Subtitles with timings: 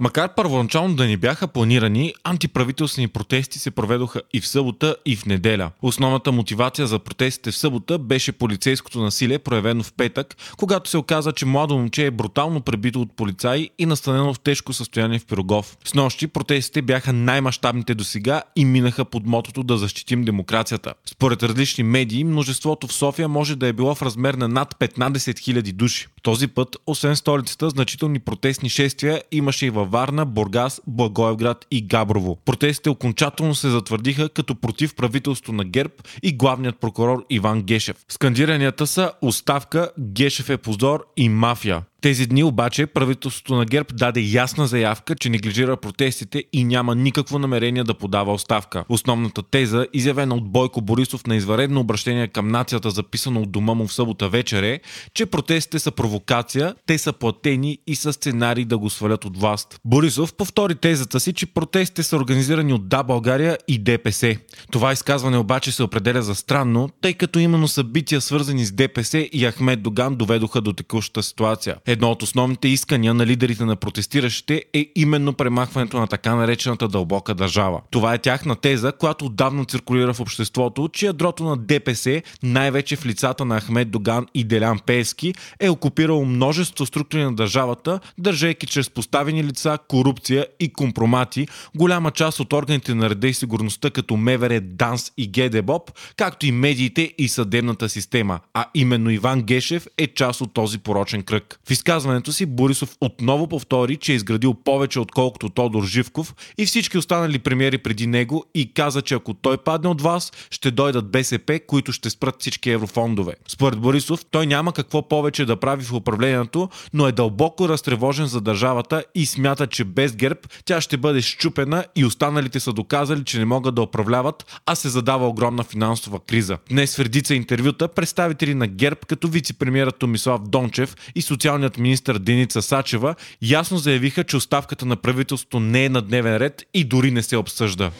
[0.00, 5.26] Макар първоначално да не бяха планирани, антиправителствени протести се проведоха и в събота, и в
[5.26, 5.70] неделя.
[5.82, 11.32] Основната мотивация за протестите в събота беше полицейското насилие, проявено в петък, когато се оказа,
[11.32, 15.76] че младо момче е брутално пребито от полицаи и настанено в тежко състояние в Пирогов.
[15.84, 20.94] С нощи протестите бяха най-мащабните до сега и минаха под мотото да защитим демокрацията.
[21.06, 25.16] Според различни медии, множеството в София може да е било в размер на над 15
[25.16, 26.06] 000 души.
[26.22, 32.38] Този път, освен столицата, значителни протестни шествия имаше и във Варна, Бургас, Благоевград и Габрово.
[32.44, 37.96] Протестите окончателно се затвърдиха като против правителство на ГЕРБ и главният прокурор Иван Гешев.
[38.08, 41.82] Скандиранията са оставка, Гешев е позор и мафия.
[42.06, 47.38] Тези дни обаче правителството на ГЕРБ даде ясна заявка, че неглижира протестите и няма никакво
[47.38, 48.84] намерение да подава оставка.
[48.88, 53.86] Основната теза, изявена от Бойко Борисов на изваредно обращение към нацията, записано от дома му
[53.86, 54.80] в събота вечер е,
[55.14, 59.80] че протестите са провокация, те са платени и са сценарий да го свалят от власт.
[59.84, 64.36] Борисов повтори тезата си, че протестите са организирани от Да България и ДПС.
[64.72, 69.46] Това изказване обаче се определя за странно, тъй като именно събития свързани с ДПС и
[69.46, 71.76] Ахмед Доган доведоха до текущата ситуация.
[71.96, 77.34] Едно от основните искания на лидерите на протестиращите е именно премахването на така наречената дълбока
[77.34, 77.80] държава.
[77.90, 83.06] Това е тяхна теза, която отдавна циркулира в обществото, че ядрото на ДПС, най-вече в
[83.06, 88.90] лицата на Ахмед Доган и Делян Пески, е окупирало множество структури на държавата, държейки чрез
[88.90, 94.60] поставени лица, корупция и компромати голяма част от органите на реда и сигурността като МВР,
[94.60, 98.40] ДАНС и ГДБОП, както и медиите и съдебната система.
[98.54, 101.60] А именно Иван Гешев е част от този порочен кръг.
[101.68, 106.98] В изказването си Борисов отново повтори, че е изградил повече отколкото Тодор Живков и всички
[106.98, 111.60] останали премиери преди него и каза, че ако той падне от вас, ще дойдат БСП,
[111.66, 113.34] които ще спрат всички еврофондове.
[113.48, 118.40] Според Борисов, той няма какво повече да прави в управлението, но е дълбоко разтревожен за
[118.40, 123.38] държавата и смята, че без ГЕРБ тя ще бъде щупена и останалите са доказали, че
[123.38, 126.58] не могат да управляват, а се задава огромна финансова криза.
[126.70, 131.22] Днес в редица интервюта представители на ГЕРБ, като вице-премьерът Томислав Дончев и
[131.66, 136.62] социалният министър Деница Сачева ясно заявиха, че оставката на правителството не е на дневен ред
[136.74, 137.90] и дори не се обсъжда.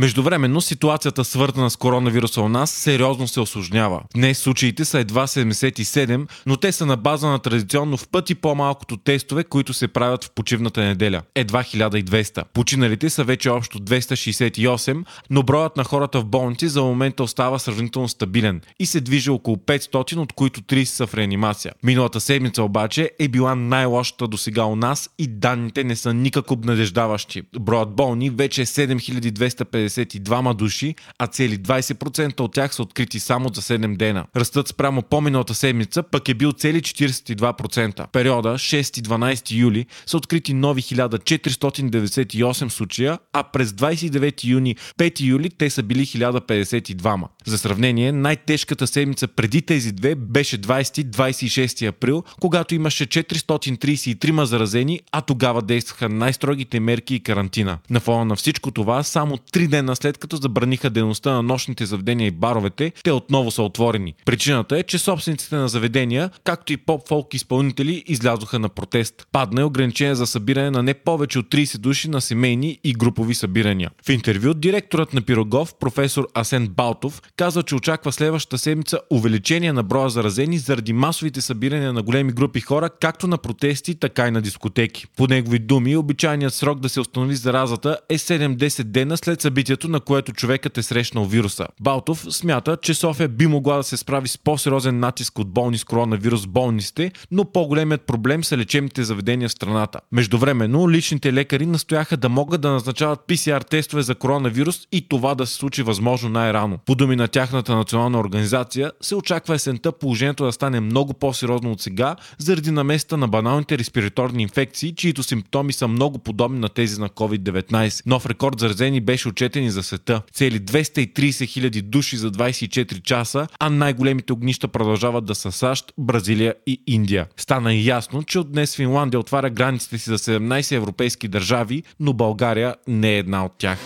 [0.00, 4.02] Междувременно ситуацията свързана с коронавируса у нас сериозно се осложнява.
[4.14, 8.96] Днес случаите са едва 77, но те са на база на традиционно в пъти по-малкото
[8.96, 11.22] тестове, които се правят в почивната неделя.
[11.34, 12.44] Едва 1200.
[12.52, 18.08] Починалите са вече общо 268, но броят на хората в болници за момента остава сравнително
[18.08, 21.72] стабилен и се движи около 500, от които 30 са в реанимация.
[21.82, 26.50] Миналата седмица обаче е била най-лошата до сега у нас и данните не са никак
[26.50, 27.42] обнадеждаващи.
[27.60, 33.48] Броят болни вече е 7250 52 души, а цели 20% от тях са открити само
[33.54, 34.24] за 7 дена.
[34.36, 38.06] Ръстът спрямо по-миналата седмица пък е бил цели 42%.
[38.12, 45.70] периода 6-12 юли са открити нови 1498 случая, а през 29 юни 5 юли те
[45.70, 47.24] са били 1052.
[47.46, 55.20] За сравнение, най-тежката седмица преди тези две беше 20-26 април, когато имаше 433 заразени, а
[55.20, 57.78] тогава действаха най-строгите мерки и карантина.
[57.90, 62.26] На фона на всичко това, само 3 дена след като забраниха дейността на нощните заведения
[62.26, 64.14] и баровете, те отново са отворени.
[64.24, 69.26] Причината е, че собствениците на заведения, както и поп-фолк изпълнители, излязоха на протест.
[69.32, 73.34] Падна е ограничение за събиране на не повече от 30 души на семейни и групови
[73.34, 73.90] събирания.
[74.06, 79.82] В интервю директорът на Пирогов, професор Асен Балтов, казва, че очаква следващата седмица увеличение на
[79.82, 84.42] броя заразени заради масовите събирания на големи групи хора, както на протести, така и на
[84.42, 85.06] дискотеки.
[85.16, 90.00] По негови думи, обичайният срок да се установи заразата е 7-10 дена след събитието, на
[90.00, 91.66] което човекът е срещнал вируса.
[91.80, 95.84] Балтов смята, че София би могла да се справи с по-сериозен натиск от болни с
[95.84, 100.00] коронавирус болниците, но по-големият проблем са лечебните заведения в страната.
[100.12, 105.46] Междувременно, личните лекари настояха да могат да назначават PCR тестове за коронавирус и това да
[105.46, 106.78] се случи възможно най-рано.
[106.86, 111.80] По думи на тяхната национална организация, се очаква есента положението да стане много по-сериозно от
[111.80, 117.08] сега, заради наместа на баналните респираторни инфекции, чието симптоми са много подобни на тези на
[117.08, 118.02] COVID-19.
[118.06, 120.22] Нов рекорд заразени беше отчетен новините ни за света.
[120.32, 126.54] Цели 230 хиляди души за 24 часа, а най-големите огнища продължават да са САЩ, Бразилия
[126.66, 127.26] и Индия.
[127.36, 132.74] Стана ясно, че от днес Финландия отваря границите си за 17 европейски държави, но България
[132.88, 133.78] не е една от тях.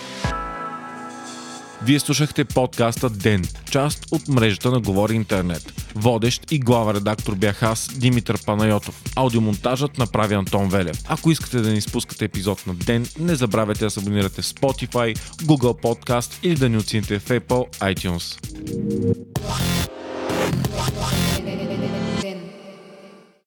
[1.84, 5.81] Вие слушахте подкаста Ден, част от мрежата на Говори Интернет.
[5.94, 9.02] Водещ и глава редактор бях аз, Димитър Панайотов.
[9.16, 10.96] Аудиомонтажът направи Антон Велев.
[11.08, 15.16] Ако искате да ни спускате епизод на Ден, не забравяйте да се абонирате в Spotify,
[15.42, 18.38] Google Podcast или да ни оцените в Apple iTunes.